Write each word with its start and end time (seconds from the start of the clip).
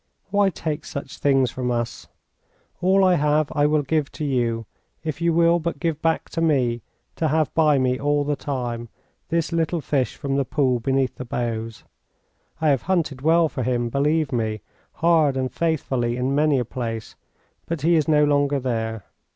Why 0.31 0.49
take 0.49 0.83
such 0.83 1.19
things 1.19 1.51
from 1.51 1.69
us?... 1.69 2.07
All 2.81 3.03
I 3.05 3.13
have 3.17 3.51
I 3.51 3.67
will 3.67 3.83
give 3.83 4.11
to 4.13 4.25
you, 4.25 4.65
if 5.03 5.21
you 5.21 5.31
will 5.31 5.59
but 5.59 5.79
give 5.79 6.01
back 6.01 6.27
to 6.31 6.41
me, 6.41 6.81
to 7.17 7.27
have 7.27 7.53
by 7.53 7.77
me 7.77 7.99
all 7.99 8.23
the 8.23 8.35
time, 8.35 8.89
this 9.29 9.51
little 9.51 9.79
fish 9.79 10.15
from 10.15 10.37
the 10.37 10.43
pool 10.43 10.79
beneath 10.79 11.17
the 11.17 11.23
boughs. 11.23 11.83
I 12.59 12.69
have 12.69 12.81
hunted 12.89 13.21
well 13.21 13.47
for 13.47 13.61
him, 13.61 13.89
believe 13.89 14.31
me, 14.31 14.61
hard 14.93 15.37
and 15.37 15.51
faithfully 15.53 16.17
in 16.17 16.33
many 16.33 16.57
a 16.57 16.65
place, 16.65 17.15
but 17.67 17.81
he 17.83 17.93
is 17.95 18.07
no 18.07 18.23
longer 18.25 18.59
there. 18.59 19.05